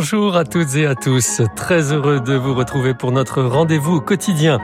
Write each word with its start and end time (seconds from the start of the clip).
Bonjour 0.00 0.36
à 0.36 0.44
toutes 0.44 0.76
et 0.76 0.86
à 0.86 0.94
tous, 0.94 1.42
très 1.56 1.92
heureux 1.92 2.20
de 2.20 2.34
vous 2.34 2.54
retrouver 2.54 2.94
pour 2.94 3.10
notre 3.10 3.42
rendez-vous 3.42 4.00
quotidien. 4.00 4.60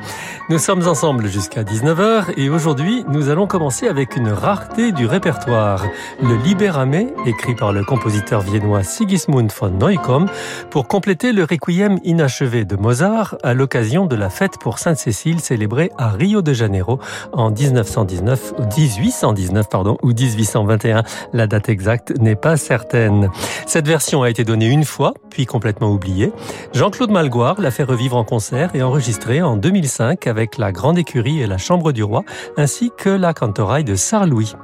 Nous 0.49 0.61
sommes 0.61 0.87
ensemble 0.87 1.27
jusqu'à 1.27 1.65
19h 1.65 2.35
et 2.37 2.49
aujourd'hui 2.51 3.05
nous 3.09 3.31
allons 3.31 3.49
commencer 3.49 3.89
avec 3.89 4.15
une 4.15 4.29
rareté 4.29 4.93
du 4.93 5.07
répertoire, 5.07 5.85
le 6.23 6.37
Libérame, 6.37 7.09
écrit 7.27 7.57
par 7.57 7.73
le 7.73 7.83
compositeur 7.83 8.43
viennois 8.43 8.85
Sigismund 8.85 9.51
von 9.51 9.71
Neukomm, 9.71 10.27
pour 10.71 10.87
compléter 10.87 11.33
le 11.33 11.43
requiem 11.43 11.99
inachevé 12.05 12.65
de 12.65 12.77
Mozart 12.77 13.37
à 13.43 13.55
l'occasion 13.55 14.07
de 14.07 14.15
la 14.15 14.31
fête 14.31 14.59
pour 14.61 14.79
Sainte-Cécile 14.79 15.41
célébrée 15.41 15.91
à 15.99 16.11
Rio 16.11 16.43
de 16.43 16.53
Janeiro 16.53 17.01
en 17.33 17.51
1919, 17.51 18.55
1819 18.77 19.69
pardon, 19.69 19.97
ou 20.03 20.13
1821. 20.13 21.03
La 21.33 21.49
date 21.49 21.71
exacte 21.71 22.17
n'est 22.21 22.37
pas 22.37 22.57
certaine. 22.57 23.31
Cette 23.67 23.89
version 23.89 24.23
a 24.23 24.31
été 24.31 24.45
donnée 24.45 24.67
une 24.67 24.85
fois 24.85 25.13
puis 25.35 25.47
complètement 25.47 25.91
oublié. 25.91 26.33
Jean-Claude 26.73 27.11
Malgoire 27.11 27.61
l'a 27.61 27.73
fait 27.73 27.83
revivre 27.83 28.17
en 28.17 28.23
concert 28.23 28.71
et 28.75 28.83
enregistré 28.83 29.43
en 29.43 29.57
2005 29.57 30.29
avec 30.29 30.59
la 30.59 30.71
Grande 30.71 30.97
Écurie 30.97 31.43
et 31.43 31.49
la 31.49 31.59
Chambre 31.59 31.91
du 31.91 32.05
Roi, 32.05 32.23
ainsi 32.57 32.93
que 32.97 33.11
la 33.11 33.35
cantoraille 33.35 33.85
de 33.85 33.97
Sarre-Louis. 33.97 34.55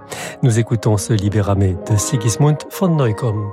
Nous 0.45 0.61
écoutons 0.61 0.97
ce 0.97 1.13
Libéramé 1.13 1.77
de 1.91 1.97
Sigismund 1.97 2.59
von 2.71 2.95
Neukomm. 2.95 3.51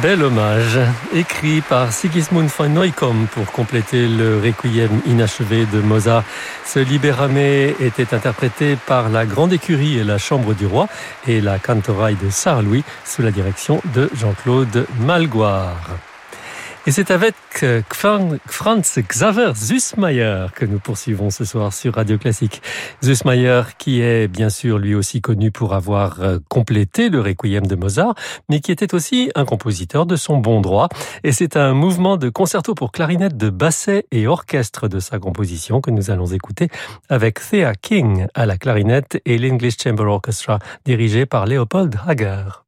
Bel 0.00 0.22
hommage, 0.22 0.78
écrit 1.14 1.60
par 1.60 1.92
Sigismund 1.92 2.48
von 2.48 2.68
Neukomm 2.68 3.26
pour 3.32 3.46
compléter 3.46 4.06
le 4.06 4.38
requiem 4.38 5.00
inachevé 5.06 5.66
de 5.72 5.80
Mozart. 5.80 6.24
Ce 6.64 6.78
libéramé 6.78 7.74
était 7.80 8.14
interprété 8.14 8.76
par 8.86 9.08
la 9.08 9.26
Grande 9.26 9.52
Écurie 9.52 9.98
et 9.98 10.04
la 10.04 10.18
Chambre 10.18 10.54
du 10.54 10.66
Roi 10.66 10.88
et 11.26 11.40
la 11.40 11.58
cantoraille 11.58 12.16
de 12.22 12.30
Sarre-Louis 12.30 12.84
sous 13.04 13.22
la 13.22 13.30
direction 13.30 13.80
de 13.94 14.10
Jean-Claude 14.14 14.86
Malgoire. 15.00 15.87
Et 16.86 16.90
c'est 16.90 17.10
avec 17.10 17.34
euh, 17.62 17.82
Franz 17.90 19.02
Xaver 19.02 19.52
Zussmayer 19.54 20.46
que 20.54 20.64
nous 20.64 20.78
poursuivons 20.78 21.30
ce 21.30 21.44
soir 21.44 21.72
sur 21.72 21.94
Radio 21.94 22.16
Classique. 22.18 22.62
Zussmayer 23.04 23.62
qui 23.78 24.00
est 24.00 24.28
bien 24.28 24.48
sûr 24.48 24.78
lui 24.78 24.94
aussi 24.94 25.20
connu 25.20 25.50
pour 25.50 25.74
avoir 25.74 26.20
euh, 26.20 26.38
complété 26.48 27.10
le 27.10 27.20
requiem 27.20 27.66
de 27.66 27.76
Mozart, 27.76 28.14
mais 28.48 28.60
qui 28.60 28.72
était 28.72 28.94
aussi 28.94 29.30
un 29.34 29.44
compositeur 29.44 30.06
de 30.06 30.16
son 30.16 30.38
bon 30.38 30.60
droit. 30.60 30.88
Et 31.24 31.32
c'est 31.32 31.56
un 31.56 31.74
mouvement 31.74 32.16
de 32.16 32.28
concerto 32.28 32.74
pour 32.74 32.92
clarinette 32.92 33.36
de 33.36 33.50
basset 33.50 34.06
et 34.10 34.26
orchestre 34.26 34.88
de 34.88 35.00
sa 35.00 35.18
composition 35.18 35.80
que 35.80 35.90
nous 35.90 36.10
allons 36.10 36.26
écouter 36.26 36.68
avec 37.08 37.40
Thea 37.40 37.74
King 37.74 38.26
à 38.34 38.46
la 38.46 38.56
clarinette 38.56 39.20
et 39.26 39.36
l'English 39.38 39.76
Chamber 39.82 40.04
Orchestra 40.04 40.58
dirigé 40.84 41.26
par 41.26 41.46
Leopold 41.46 41.98
Hager. 42.06 42.67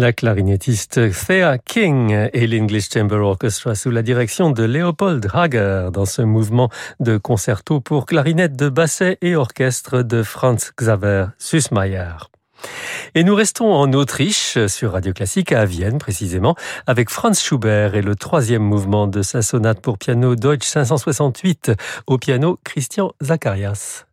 La 0.00 0.14
clarinettiste 0.14 0.98
Thea 1.12 1.58
King 1.58 2.30
et 2.32 2.46
l'English 2.46 2.88
Chamber 2.90 3.16
Orchestra 3.16 3.74
sous 3.74 3.90
la 3.90 4.00
direction 4.00 4.50
de 4.50 4.62
Leopold 4.62 5.28
Hager 5.30 5.90
dans 5.92 6.06
ce 6.06 6.22
mouvement 6.22 6.70
de 7.00 7.18
concerto 7.18 7.80
pour 7.80 8.06
clarinette 8.06 8.56
de 8.56 8.70
basset 8.70 9.18
et 9.20 9.36
orchestre 9.36 10.00
de 10.00 10.22
Franz 10.22 10.72
Xaver 10.78 11.26
Süssmayer. 11.36 12.14
Et 13.14 13.24
nous 13.24 13.34
restons 13.34 13.74
en 13.74 13.92
Autriche, 13.92 14.56
sur 14.68 14.92
Radio 14.92 15.12
Classique, 15.12 15.52
à 15.52 15.66
Vienne 15.66 15.98
précisément, 15.98 16.56
avec 16.86 17.10
Franz 17.10 17.38
Schubert 17.38 17.94
et 17.94 18.00
le 18.00 18.16
troisième 18.16 18.62
mouvement 18.62 19.06
de 19.06 19.20
sa 19.20 19.42
sonate 19.42 19.82
pour 19.82 19.98
piano 19.98 20.34
Deutsch 20.34 20.64
568 20.64 21.72
au 22.06 22.16
piano 22.16 22.58
Christian 22.64 23.12
Zacharias. 23.22 24.06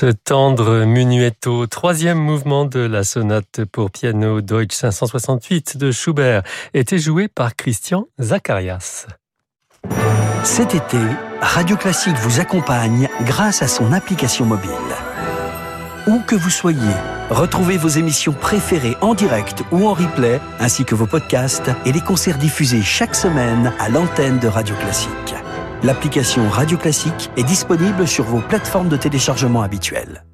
Ce 0.00 0.06
tendre 0.06 0.86
minuetto, 0.86 1.66
troisième 1.66 2.16
mouvement 2.16 2.64
de 2.64 2.80
la 2.80 3.04
sonate 3.04 3.66
pour 3.70 3.90
piano 3.90 4.40
Deutsch 4.40 4.72
568 4.72 5.76
de 5.76 5.92
Schubert, 5.92 6.42
était 6.72 6.98
joué 6.98 7.28
par 7.28 7.54
Christian 7.54 8.06
Zacharias. 8.18 9.06
Cet 10.42 10.74
été, 10.74 10.96
Radio 11.42 11.76
Classique 11.76 12.16
vous 12.16 12.40
accompagne 12.40 13.10
grâce 13.26 13.60
à 13.60 13.68
son 13.68 13.92
application 13.92 14.46
mobile. 14.46 14.70
Où 16.06 16.20
que 16.20 16.34
vous 16.34 16.48
soyez, 16.48 16.94
retrouvez 17.28 17.76
vos 17.76 17.88
émissions 17.88 18.32
préférées 18.32 18.96
en 19.02 19.12
direct 19.12 19.64
ou 19.70 19.86
en 19.86 19.92
replay, 19.92 20.40
ainsi 20.60 20.86
que 20.86 20.94
vos 20.94 21.06
podcasts 21.06 21.70
et 21.84 21.92
les 21.92 22.00
concerts 22.00 22.38
diffusés 22.38 22.80
chaque 22.80 23.14
semaine 23.14 23.74
à 23.78 23.90
l'antenne 23.90 24.38
de 24.38 24.48
Radio 24.48 24.74
Classique. 24.76 25.34
L'application 25.82 26.46
Radio 26.50 26.76
Classique 26.76 27.30
est 27.38 27.42
disponible 27.42 28.06
sur 28.06 28.24
vos 28.24 28.40
plateformes 28.40 28.90
de 28.90 28.98
téléchargement 28.98 29.62
habituelles. 29.62 30.24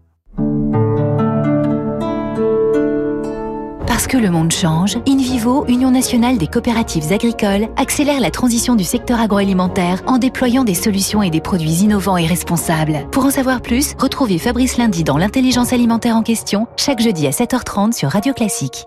Parce 3.87 4.09
que 4.09 4.17
le 4.17 4.29
monde 4.29 4.51
change, 4.51 4.99
InVivo, 5.07 5.65
Union 5.69 5.93
nationale 5.93 6.37
des 6.37 6.49
coopératives 6.49 7.13
agricoles, 7.13 7.69
accélère 7.77 8.19
la 8.19 8.33
transition 8.33 8.75
du 8.75 8.83
secteur 8.83 9.21
agroalimentaire 9.21 10.03
en 10.09 10.19
déployant 10.19 10.65
des 10.65 10.75
solutions 10.75 11.23
et 11.23 11.31
des 11.31 11.41
produits 11.41 11.85
innovants 11.85 12.17
et 12.17 12.27
responsables. 12.27 13.07
Pour 13.13 13.25
en 13.25 13.31
savoir 13.31 13.63
plus, 13.63 13.95
retrouvez 14.01 14.39
Fabrice 14.39 14.79
Lundi 14.79 15.05
dans 15.05 15.17
l'intelligence 15.17 15.73
alimentaire 15.73 16.17
en 16.17 16.25
question, 16.25 16.67
chaque 16.77 17.01
jeudi 17.01 17.25
à 17.29 17.31
7h30 17.31 17.93
sur 17.93 18.11
Radio 18.11 18.35
Classique. 18.35 18.87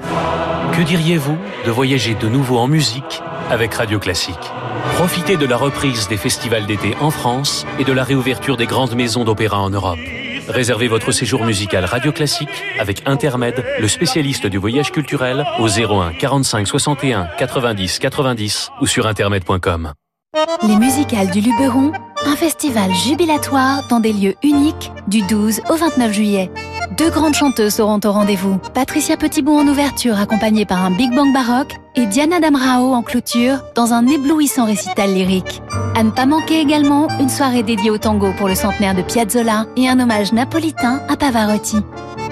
Que 0.00 0.82
diriez-vous 0.82 1.36
de 1.66 1.70
voyager 1.70 2.14
de 2.14 2.28
nouveau 2.28 2.58
en 2.58 2.68
musique 2.68 3.22
avec 3.50 3.74
Radio 3.74 3.98
Classique? 3.98 4.52
Profitez 4.94 5.36
de 5.36 5.46
la 5.46 5.56
reprise 5.56 6.08
des 6.08 6.16
festivals 6.16 6.66
d'été 6.66 6.94
en 7.00 7.10
France 7.10 7.66
et 7.78 7.84
de 7.84 7.92
la 7.92 8.04
réouverture 8.04 8.56
des 8.56 8.66
grandes 8.66 8.94
maisons 8.94 9.24
d'opéra 9.24 9.60
en 9.60 9.70
Europe. 9.70 9.98
Réservez 10.48 10.88
votre 10.88 11.12
séjour 11.12 11.44
musical 11.44 11.84
Radio 11.84 12.12
Classique 12.12 12.64
avec 12.78 13.02
Intermed, 13.06 13.62
le 13.78 13.88
spécialiste 13.88 14.46
du 14.46 14.56
voyage 14.56 14.92
culturel, 14.92 15.44
au 15.58 15.68
01 15.68 16.14
45 16.14 16.66
61 16.66 17.28
90 17.38 17.98
90 17.98 18.70
ou 18.80 18.86
sur 18.86 19.06
intermed.com. 19.06 19.92
Les 20.66 20.76
musicales 20.76 21.30
du 21.30 21.40
Luberon, 21.40 21.92
un 22.24 22.36
festival 22.36 22.92
jubilatoire 22.94 23.86
dans 23.88 24.00
des 24.00 24.12
lieux 24.12 24.34
uniques 24.42 24.92
du 25.06 25.22
12 25.22 25.62
au 25.70 25.74
29 25.74 26.12
juillet. 26.12 26.50
Deux 26.98 27.10
grandes 27.10 27.34
chanteuses 27.34 27.74
seront 27.74 28.00
au 28.04 28.10
rendez-vous. 28.10 28.58
Patricia 28.74 29.16
Petitbon 29.16 29.60
en 29.60 29.68
ouverture 29.68 30.18
accompagnée 30.18 30.64
par 30.64 30.84
un 30.84 30.90
Big 30.90 31.14
Bang 31.14 31.32
baroque 31.32 31.76
et 31.94 32.06
Diana 32.06 32.40
Damrao 32.40 32.92
en 32.92 33.02
clôture 33.02 33.62
dans 33.76 33.92
un 33.92 34.04
éblouissant 34.08 34.66
récital 34.66 35.14
lyrique. 35.14 35.62
À 35.94 36.02
ne 36.02 36.10
pas 36.10 36.26
manquer 36.26 36.60
également 36.60 37.06
une 37.20 37.28
soirée 37.28 37.62
dédiée 37.62 37.92
au 37.92 37.98
tango 37.98 38.32
pour 38.36 38.48
le 38.48 38.56
centenaire 38.56 38.96
de 38.96 39.02
Piazzolla 39.02 39.66
et 39.76 39.88
un 39.88 40.00
hommage 40.00 40.32
napolitain 40.32 41.00
à 41.08 41.16
Pavarotti. 41.16 41.76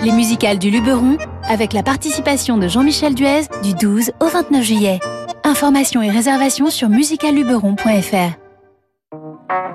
Les 0.02 0.10
musicales 0.10 0.58
du 0.58 0.70
Luberon 0.70 1.16
avec 1.48 1.72
la 1.72 1.84
participation 1.84 2.58
de 2.58 2.66
Jean-Michel 2.66 3.14
Duez 3.14 3.42
du 3.62 3.72
12 3.74 4.10
au 4.18 4.26
29 4.26 4.64
juillet. 4.64 4.98
Informations 5.44 6.02
et 6.02 6.10
réservations 6.10 6.70
sur 6.70 6.88
musicalluberon.fr. 6.88 8.34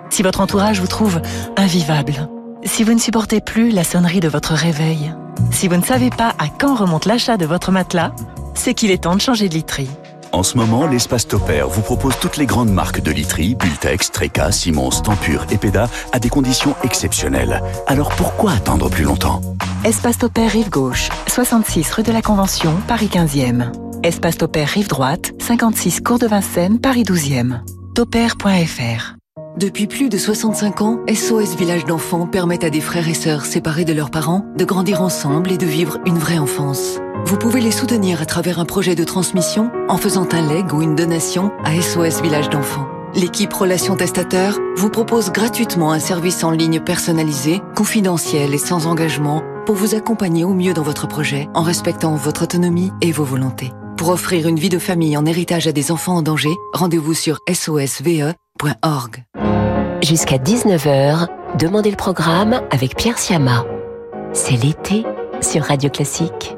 Si 0.10 0.22
votre 0.22 0.42
entourage 0.42 0.82
vous 0.82 0.88
trouve 0.88 1.22
invivable, 1.56 2.28
si 2.63 2.84
vous 2.84 2.93
ne 2.93 3.00
supportez 3.00 3.41
plus 3.41 3.71
la 3.71 3.84
sonnerie 3.84 4.19
de 4.19 4.28
votre 4.28 4.54
réveil, 4.54 5.13
si 5.52 5.67
vous 5.67 5.76
ne 5.76 5.84
savez 5.84 6.10
pas 6.10 6.34
à 6.39 6.47
quand 6.47 6.76
remonte 6.76 7.06
l'achat 7.06 7.38
de 7.38 7.45
votre 7.45 7.71
matelas, 7.71 8.13
c'est 8.54 8.74
qu'il 8.74 8.91
est 8.91 9.04
temps 9.04 9.15
de 9.15 9.21
changer 9.21 9.50
de 9.50 9.54
literie. 9.54 9.89
En 10.32 10.43
ce 10.43 10.58
moment, 10.58 10.88
l'espace 10.88 11.28
Topair 11.28 11.67
vous 11.67 11.82
propose 11.82 12.17
toutes 12.19 12.38
les 12.38 12.45
grandes 12.45 12.71
marques 12.71 13.02
de 13.02 13.12
literie, 13.12 13.56
Bultex, 13.56 14.12
Treca, 14.12 14.52
Simons, 14.52 15.02
Tempur 15.04 15.45
et 15.52 15.58
Peda 15.58 15.89
à 16.13 16.19
des 16.19 16.30
conditions 16.30 16.76
exceptionnelles. 16.84 17.62
Alors 17.86 18.10
pourquoi 18.15 18.54
attendre 18.54 18.89
plus 18.89 19.04
longtemps? 19.04 19.41
Espace 19.84 20.19
Topair 20.19 20.52
Rive 20.52 20.69
Gauche, 20.69 21.10
66 21.28 21.91
rue 21.91 22.04
de 22.04 22.12
la 22.12 22.21
Convention, 22.21 22.74
Paris 22.88 23.10
15e. 23.12 23.71
Espace 24.04 24.38
Topair 24.38 24.67
Rive 24.69 24.88
Droite, 24.88 25.34
56 25.39 26.02
Cours 26.02 26.19
de 26.19 26.28
Vincennes, 26.28 26.80
Paris 26.80 27.04
12e. 27.04 27.60
Topair.fr 27.93 29.21
Depuis 29.58 29.86
plus 29.86 30.08
de 30.08 30.18
65 30.18 30.82
ans, 30.82 31.00
SOS 31.14 31.58
Village 31.58 31.84
d'enfants 31.84 32.26
permet 32.26 32.64
à 32.64 32.70
des 32.70 32.80
frères 32.80 33.10
et 33.10 33.14
sœurs 33.14 33.46
séparés 33.46 33.84
de 33.84 33.92
leurs 33.92 34.10
parents 34.10 34.46
de 34.58 34.64
grandir 34.64 35.02
ensemble 35.02 35.52
et 35.52 35.58
de 35.58 35.66
vivre 35.66 35.98
une 36.06 36.18
vraie 36.18 36.38
enfance. 36.38 37.00
Vous 37.26 37.38
pouvez 37.38 37.60
les 37.60 37.72
soutenir 37.72 38.22
à 38.22 38.26
travers 38.26 38.60
un 38.60 38.66
projet 38.66 38.96
de 38.96 39.04
transmission 39.04 39.70
en 39.90 39.98
faisant 39.98 40.28
un 40.32 40.42
leg 40.42 40.74
ou 40.74 40.82
une 40.82 40.96
donation 40.96 41.52
à 41.66 41.80
SOS 41.80 42.22
Village 42.22 42.50
d'enfants. 42.50 42.88
L'équipe 43.14 43.52
Relations 43.52 43.98
Testateurs 43.98 44.58
vous 44.78 44.90
propose 44.90 45.32
gratuitement 45.32 45.92
un 45.92 46.00
service 46.00 46.46
en 46.46 46.52
ligne 46.52 46.80
personnalisé, 46.80 47.62
confidentiel 47.76 48.54
et 48.54 48.58
sans 48.58 48.88
engagement 48.88 49.44
pour 49.66 49.76
vous 49.76 49.96
accompagner 49.96 50.46
au 50.46 50.54
mieux 50.54 50.74
dans 50.74 50.82
votre 50.82 51.08
projet 51.08 51.50
en 51.54 51.62
respectant 51.62 52.16
votre 52.16 52.44
autonomie 52.44 52.92
et 53.02 53.12
vos 53.12 53.26
volontés. 53.26 53.74
Pour 53.98 54.10
offrir 54.10 54.48
une 54.48 54.58
vie 54.58 54.70
de 54.70 54.80
famille 54.80 55.18
en 55.18 55.26
héritage 55.26 55.68
à 55.68 55.74
des 55.74 55.92
enfants 55.92 56.16
en 56.16 56.22
danger, 56.22 56.56
rendez-vous 56.74 57.14
sur 57.14 57.40
sosve.org. 57.54 59.26
Jusqu'à 60.02 60.38
19h, 60.38 61.28
Demandez 61.60 61.92
le 61.92 61.98
programme 61.98 62.62
avec 62.72 62.96
Pierre 62.96 63.20
Siama. 63.20 63.66
C'est 64.34 64.56
l'été 64.64 65.06
sur 65.42 65.64
Radio 65.64 65.90
Classique. 65.90 66.56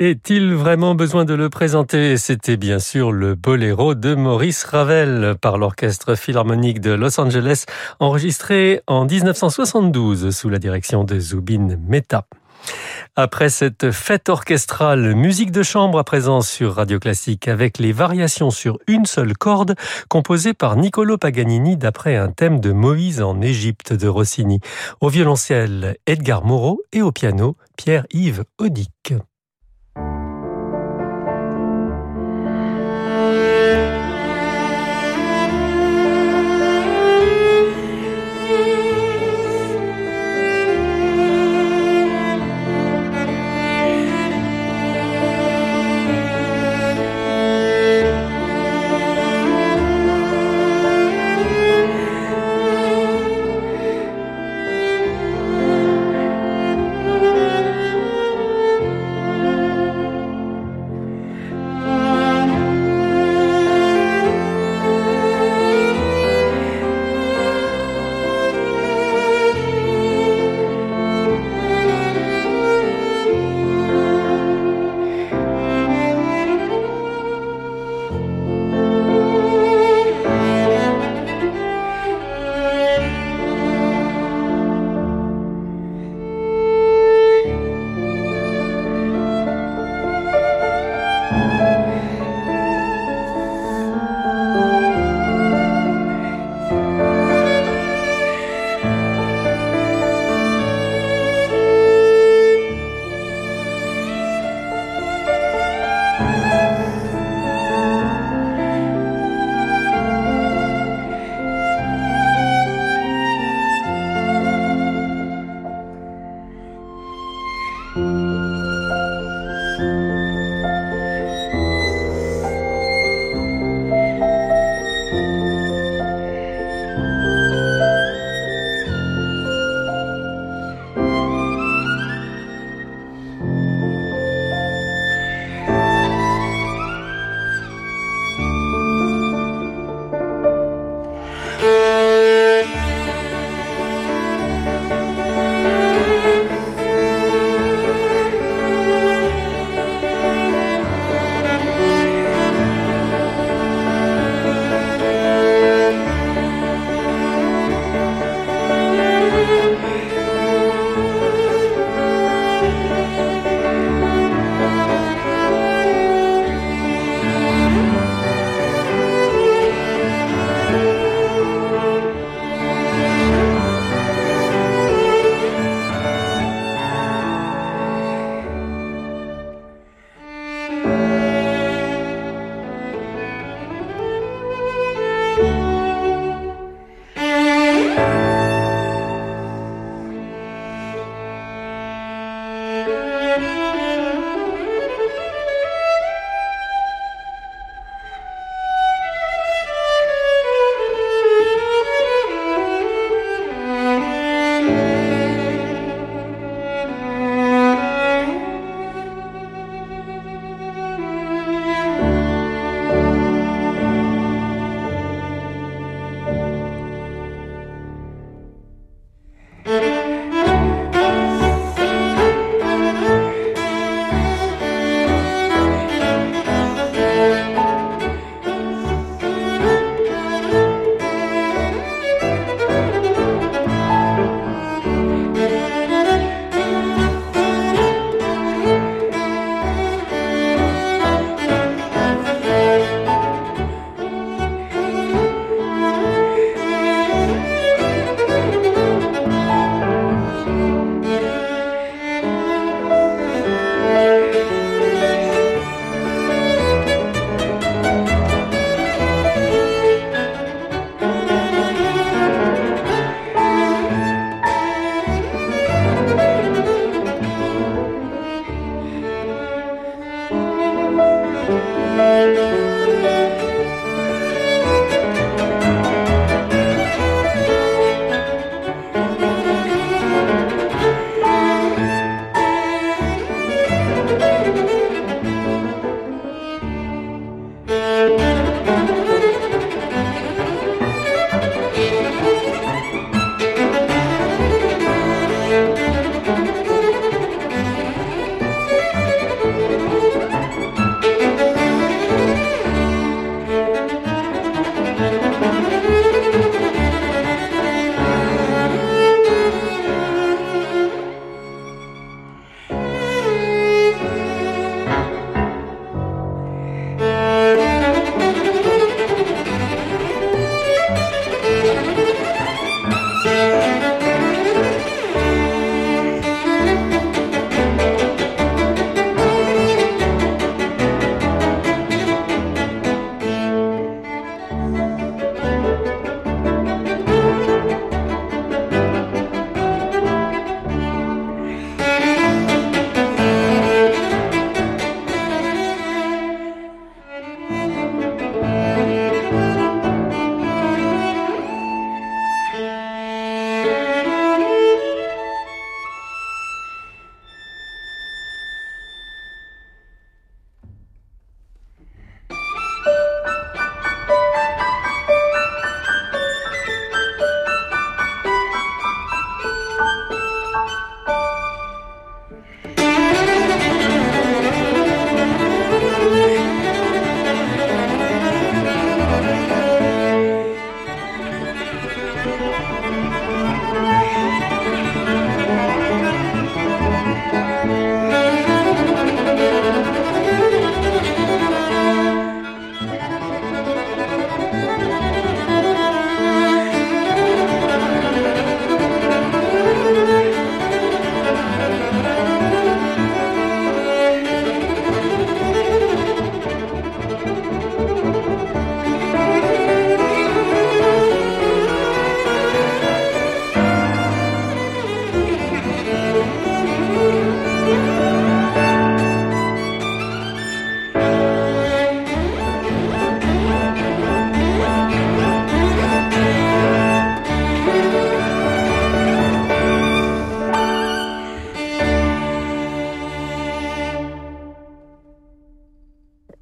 Est-il 0.00 0.54
vraiment 0.54 0.94
besoin 0.94 1.26
de 1.26 1.34
le 1.34 1.50
présenter? 1.50 2.16
C'était 2.16 2.56
bien 2.56 2.78
sûr 2.78 3.12
le 3.12 3.34
boléro 3.34 3.94
de 3.94 4.14
Maurice 4.14 4.64
Ravel 4.64 5.34
par 5.38 5.58
l'Orchestre 5.58 6.14
Philharmonique 6.14 6.80
de 6.80 6.92
Los 6.92 7.20
Angeles, 7.20 7.66
enregistré 7.98 8.80
en 8.86 9.04
1972 9.04 10.34
sous 10.34 10.48
la 10.48 10.58
direction 10.58 11.04
de 11.04 11.20
Zubin 11.20 11.76
Mehta. 11.86 12.24
Après 13.14 13.50
cette 13.50 13.90
fête 13.90 14.30
orchestrale, 14.30 15.14
musique 15.14 15.52
de 15.52 15.62
chambre 15.62 15.98
à 15.98 16.04
présent 16.04 16.40
sur 16.40 16.76
Radio 16.76 16.98
Classique 16.98 17.46
avec 17.46 17.78
les 17.78 17.92
variations 17.92 18.50
sur 18.50 18.78
une 18.86 19.04
seule 19.04 19.36
corde 19.36 19.74
composées 20.08 20.54
par 20.54 20.76
Niccolo 20.76 21.18
Paganini 21.18 21.76
d'après 21.76 22.16
un 22.16 22.30
thème 22.30 22.58
de 22.58 22.72
Moïse 22.72 23.20
en 23.20 23.42
Égypte 23.42 23.92
de 23.92 24.08
Rossini. 24.08 24.60
Au 25.02 25.10
violoncelle, 25.10 25.98
Edgar 26.06 26.42
Moreau 26.42 26.80
et 26.90 27.02
au 27.02 27.12
piano, 27.12 27.58
Pierre-Yves 27.76 28.44
Audic. 28.56 29.12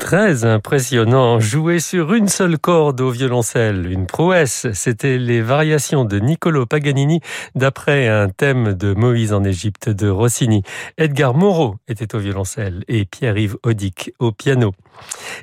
Très 0.09 0.47
impressionnant, 0.47 1.39
jouer 1.39 1.81
sur 1.81 2.15
une 2.15 2.29
seule 2.29 2.57
corde 2.57 2.99
au 3.03 3.11
violoncelle, 3.11 3.93
une 3.93 4.07
prouesse. 4.07 4.67
C'était 4.73 5.19
les 5.19 5.43
variations 5.43 6.07
de 6.07 6.19
Niccolo 6.19 6.65
Paganini 6.65 7.21
d'après 7.55 8.09
un 8.09 8.31
thème 8.31 8.73
de 8.73 8.95
Moïse 8.95 9.35
en 9.35 9.45
Égypte 9.45 9.91
de 9.91 10.09
Rossini. 10.09 10.63
Edgar 10.97 11.35
Moreau 11.35 11.77
était 11.89 12.15
au 12.15 12.21
violoncelle 12.21 12.85
et 12.89 13.05
Pierre-Yves 13.05 13.59
Audic 13.63 14.15
au 14.19 14.33
piano. 14.33 14.73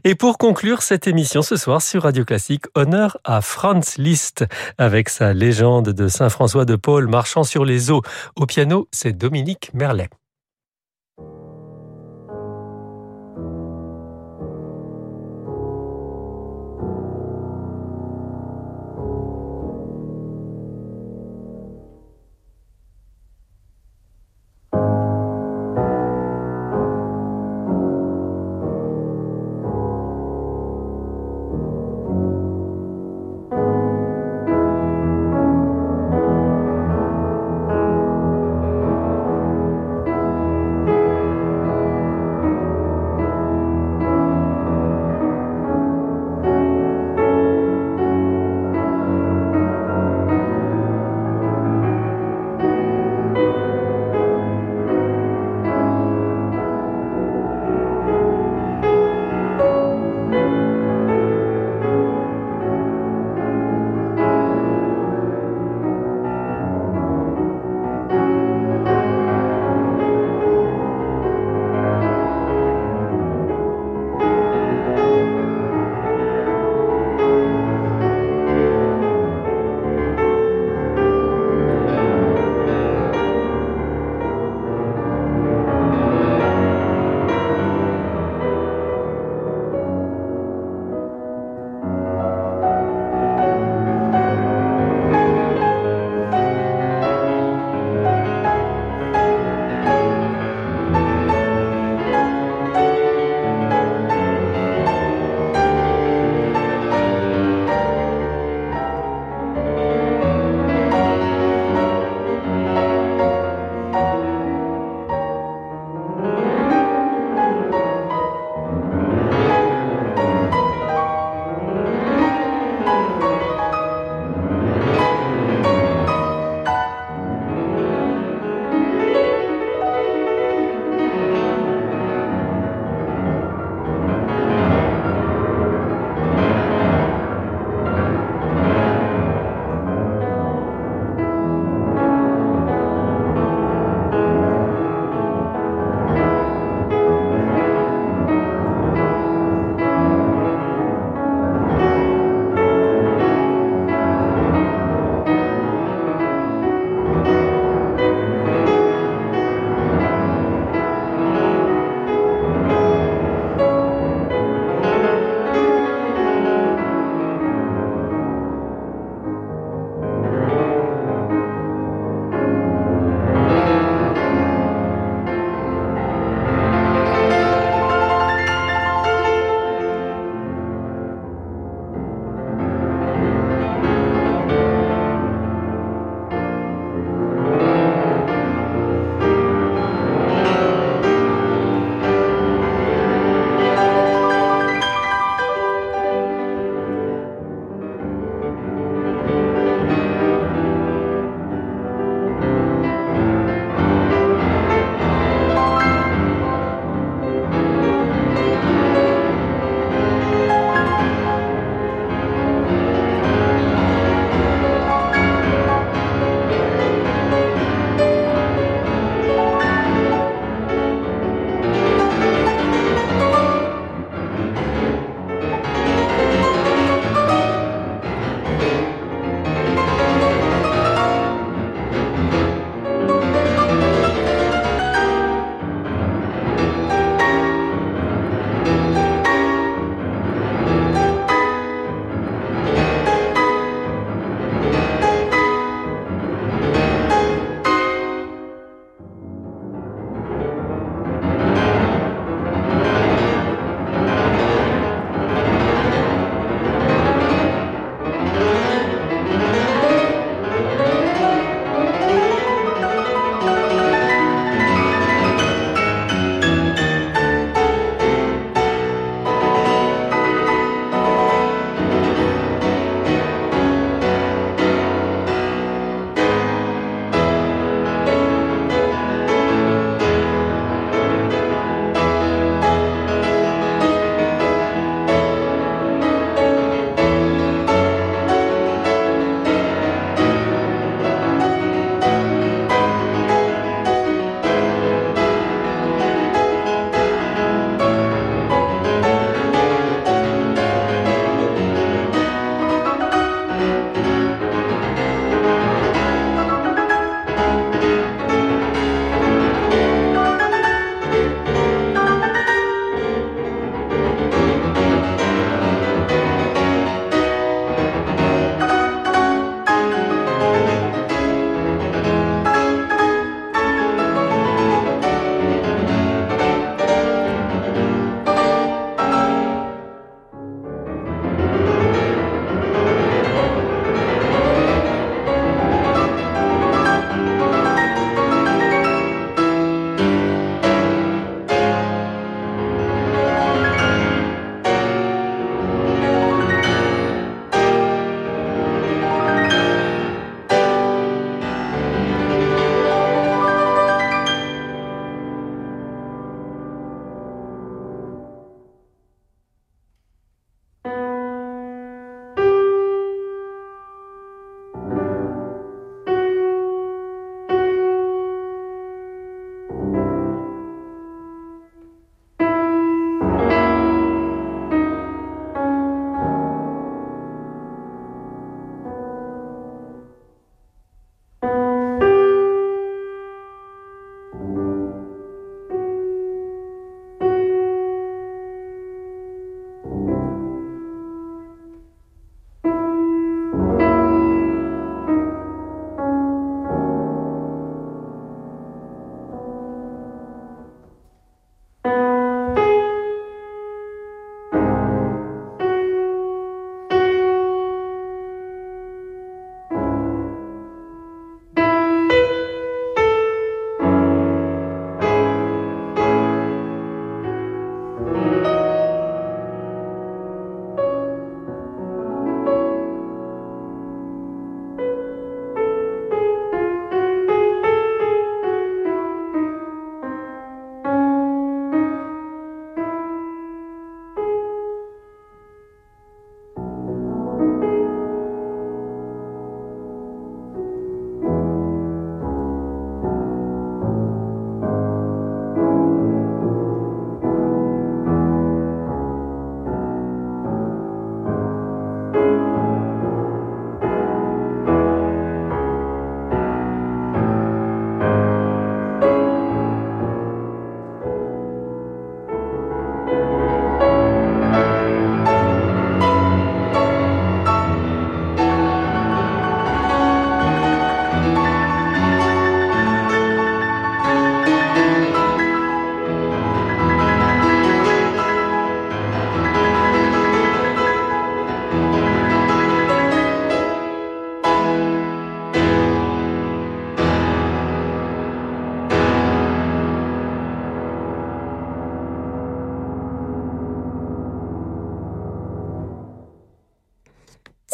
Et 0.03 0.15
pour 0.15 0.39
conclure 0.39 0.81
cette 0.81 1.05
émission 1.05 1.43
ce 1.43 1.57
soir 1.57 1.79
sur 1.79 2.01
Radio 2.01 2.25
Classique, 2.25 2.65
honneur 2.73 3.19
à 3.23 3.41
Franz 3.41 4.01
Liszt 4.01 4.45
avec 4.79 5.09
sa 5.09 5.33
légende 5.33 5.89
de 5.89 6.07
Saint 6.07 6.29
François 6.29 6.65
de 6.65 6.75
Paul 6.75 7.07
marchant 7.07 7.43
sur 7.43 7.65
les 7.65 7.91
eaux. 7.91 8.01
Au 8.35 8.47
piano, 8.47 8.87
c'est 8.91 9.15
Dominique 9.15 9.69
Merlet. 9.75 10.09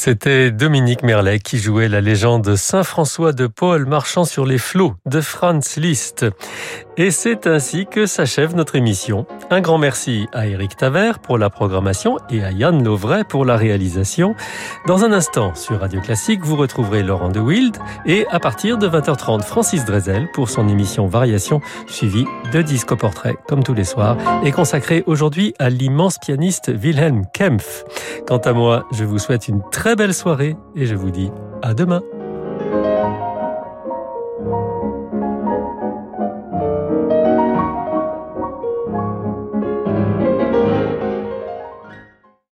C'était 0.03 0.49
Dominique 0.49 1.03
Merlet 1.03 1.37
qui 1.37 1.59
jouait 1.59 1.87
la 1.87 2.01
légende 2.01 2.55
Saint 2.55 2.81
François 2.81 3.33
de 3.33 3.45
Paul 3.45 3.85
marchant 3.85 4.25
sur 4.25 4.47
les 4.47 4.57
flots 4.57 4.95
de 5.05 5.21
Franz 5.21 5.79
Liszt. 5.79 6.25
Et 7.03 7.09
c'est 7.09 7.47
ainsi 7.47 7.87
que 7.87 8.05
s'achève 8.05 8.55
notre 8.55 8.75
émission. 8.75 9.25
Un 9.49 9.59
grand 9.59 9.79
merci 9.79 10.27
à 10.33 10.45
Eric 10.45 10.77
Taver 10.77 11.13
pour 11.23 11.39
la 11.39 11.49
programmation 11.49 12.19
et 12.29 12.43
à 12.43 12.51
Yann 12.51 12.83
Lovray 12.83 13.23
pour 13.23 13.43
la 13.43 13.57
réalisation. 13.57 14.35
Dans 14.85 15.03
un 15.03 15.11
instant, 15.11 15.55
sur 15.55 15.79
Radio 15.79 15.99
Classique, 15.99 16.41
vous 16.43 16.55
retrouverez 16.55 17.01
Laurent 17.01 17.29
de 17.29 17.39
Wild 17.39 17.75
et 18.05 18.27
à 18.29 18.39
partir 18.39 18.77
de 18.77 18.87
20h30, 18.87 19.41
Francis 19.41 19.83
Drezel 19.83 20.27
pour 20.31 20.51
son 20.51 20.69
émission 20.69 21.07
Variation 21.07 21.59
suivie 21.87 22.27
de 22.53 22.61
Disco 22.61 22.95
Portrait, 22.95 23.35
comme 23.47 23.63
tous 23.63 23.73
les 23.73 23.83
soirs, 23.83 24.15
et 24.43 24.51
consacrée 24.51 25.03
aujourd'hui 25.07 25.55
à 25.57 25.71
l'immense 25.71 26.19
pianiste 26.19 26.71
Wilhelm 26.71 27.23
Kempf. 27.33 27.83
Quant 28.27 28.37
à 28.37 28.53
moi, 28.53 28.85
je 28.91 29.05
vous 29.05 29.17
souhaite 29.17 29.47
une 29.47 29.63
très 29.71 29.95
belle 29.95 30.13
soirée 30.13 30.55
et 30.75 30.85
je 30.85 30.93
vous 30.93 31.09
dis 31.09 31.31
à 31.63 31.73
demain. 31.73 32.03